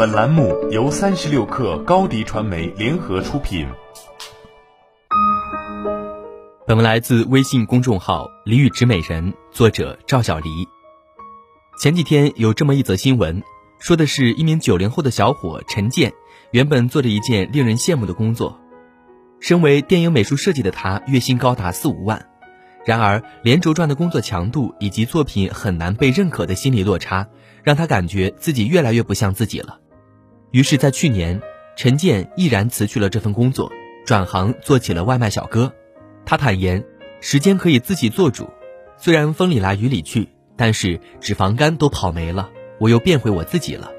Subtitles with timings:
[0.00, 3.68] 本栏目由三十六氪高低传媒联合出品。
[6.66, 10.66] 本文来自微信公众号“李宇植美人”，作者赵小黎。
[11.78, 13.42] 前几天有这么一则新闻，
[13.78, 16.10] 说的是一名九零后的小伙陈建，
[16.52, 18.58] 原本做着一件令人羡慕的工作。
[19.38, 22.26] 身为电影美术设计的他，月薪高达四五万。
[22.86, 27.28] 然而，连轴转的工作强度以及作品很难被认可的心理落差，
[27.62, 29.78] 让他感觉自己越来越不像自己了。
[30.52, 31.40] 于是，在去年，
[31.76, 33.70] 陈建毅然辞去了这份工作，
[34.04, 35.72] 转行做起了外卖小哥。
[36.26, 36.84] 他坦言，
[37.20, 38.50] 时间可以自己做主，
[38.96, 42.50] 虽然风里来雨里去，但是脂肪肝都跑没了，
[42.80, 43.92] 我又变回我自己了。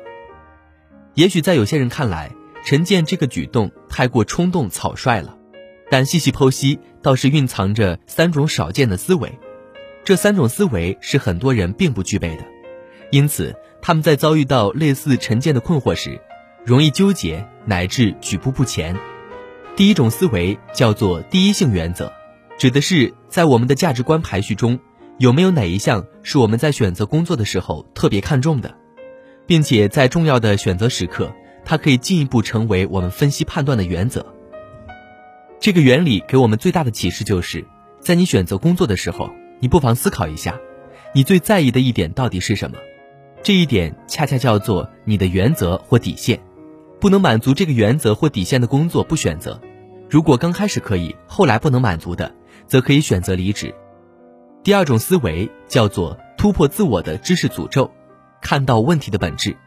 [1.14, 2.32] 也许在有些人看来，
[2.66, 5.38] 陈建这个举动太过冲动草率了。
[5.90, 9.40] 但细细剖析，倒是蕴藏着三种少见的思维，
[10.04, 12.44] 这三种思维是很多人并不具备的，
[13.10, 16.22] 因此他们在遭遇到类似陈建的困惑时，
[16.64, 18.96] 容易纠结乃至举步不前。
[19.76, 22.12] 第一种思维叫做第一性原则，
[22.58, 24.80] 指的是在我们的价值观排序中，
[25.18, 28.76] 有没有哪一项是我们在选择工作的时候特别看重的，
[29.48, 31.34] 并且在重要的选择时刻，
[31.66, 34.26] 它可以进一步成为我们分析判断的原则。
[35.60, 37.66] 这个原理给我们最大的启示就是，
[38.00, 40.60] 在你选择工作的时候，你不妨思考一下，
[41.14, 42.78] 你最在意的一点到底是什么？
[43.44, 46.40] 这一点恰恰叫做你的原则或底线。
[47.02, 49.60] 不能满足这个原则或底线的工作不选择。
[50.10, 52.34] 如果刚开始可以，后来不能满足的，
[52.68, 53.74] 则可以选择离职。
[54.64, 57.92] 第二种思维叫做突破自我的知识诅咒，
[58.40, 59.58] 看到问题的本质。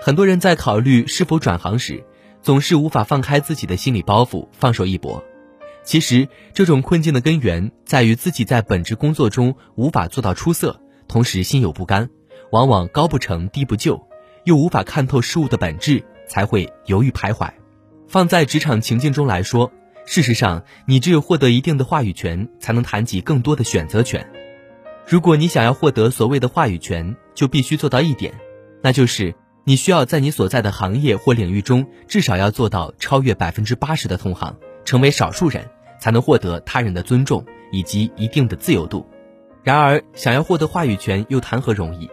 [0.00, 2.02] 很多人在考虑是否转行时。
[2.40, 5.22] 总是无法放开自己的心理包袱，放手一搏。
[5.82, 12.08] 其实，这种困境的根源在于自己在本职工作中无法做到出色，同时心有不甘，
[12.52, 14.00] 往往高不成低不就，
[14.44, 17.50] 又无法看透事物的本质，才会犹豫徘徊。
[18.06, 19.72] 放在职场情境中来说，
[20.06, 24.24] 事实上，你只有获得一定的话语权，才能谈及更多的选择权。
[25.06, 28.34] 如果你想要获得所谓的话语权，就必须做到一点，
[28.82, 29.34] 那就是。
[29.64, 34.56] 你需要在你所在的行业或领域中，至少要做到超越百分之八十的同行，
[34.86, 35.68] 成为少数人，
[36.00, 39.06] 才能获得他人的尊重以及一定的自由度。
[39.62, 42.08] 然而，想要获得话语权又谈何容易？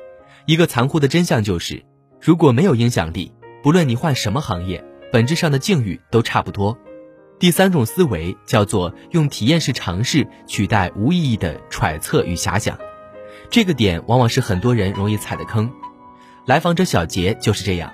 [0.46, 1.82] 一个残酷的真相就是，
[2.20, 3.32] 如果没有影响力，
[3.66, 6.78] 不论你换什么行业，本质上的境遇都差不多。
[7.40, 12.78] 第三种思维叫做用体验式尝试取代无意义的揣测与遐想，
[13.50, 15.72] 这个点往往是很多人容易踩的坑。
[16.46, 17.92] 来访者小杰就是这样，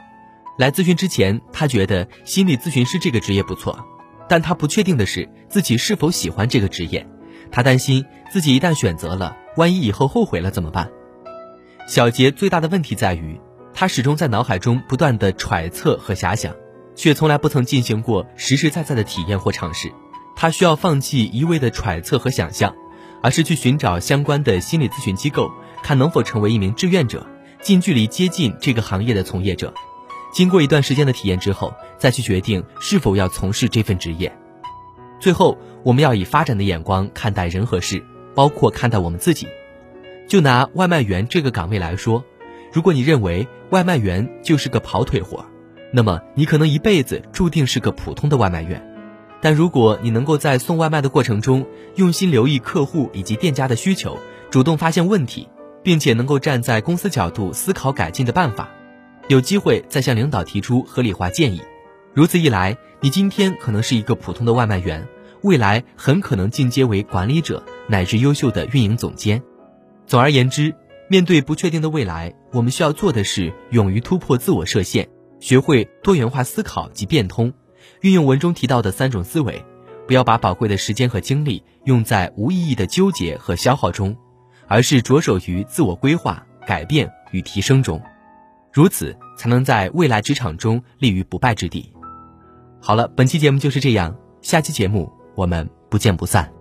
[0.58, 3.80] 来咨询之前，他觉得心理咨询师这个职业不错，
[4.28, 7.08] 但他不确定的是自己是否喜欢这个职业，
[7.50, 10.92] 他担心自己一旦选择了，万一以后后悔了怎么办？
[11.88, 13.40] 小杰最大的问题在于，
[13.74, 16.54] 他始终在脑海中不断的揣测和遐想，
[16.96, 19.92] 却从来不曾进行过实实在在的体验或尝试。
[20.36, 22.76] 他需要放弃一味的揣测和想象，
[23.22, 25.52] 而是去寻找相关的心理咨询机构，
[25.84, 27.26] 看能否成为一名志愿者。
[27.62, 29.72] 近距离接近这个行业的从业者，
[30.34, 34.36] 经过一段时间的体验之后，再去决定是否要从事这份职业。
[35.20, 39.48] 最后，我们要以发展的眼光看待人和事，包括看待我们自己。
[40.28, 42.26] 就拿外卖员这个岗位来说，
[42.72, 45.46] 如果你认为外卖员就是个跑腿活，
[45.92, 48.82] 那么你可能一辈子注定是个普通的外卖员。
[49.42, 51.66] 但如果你能够在送外卖的过程中，
[51.96, 54.18] 用心留意客户以及店家的需求，
[54.50, 55.48] 主动发现问题。
[55.84, 58.70] 并且能够站在公司角度思考改进的办法，
[59.28, 61.62] 有机会再向领导提出合理化建议。
[62.14, 65.08] 如此一来，你今天可能是一个普通的外卖员，
[65.42, 69.42] 未来很可能进阶为管理者乃至优秀的运营总监。
[70.06, 70.74] 总而言之，
[71.12, 75.10] 面对不确定的未来，我们需要做的是勇于突破自我设限，
[75.42, 77.52] 学会多元化思考及变通，
[78.00, 79.62] 运用文中提到的三种思维，
[80.08, 84.16] 不要把宝贵的时间和精力用在无意义的纠结和消耗中。
[84.70, 88.02] 而是着手于自我规划、改变与提升中，
[88.72, 91.92] 如此才能在未来职场中立于不败之地。
[92.80, 96.61] 好了，本期节目就是这样，下期节目我们不见不散。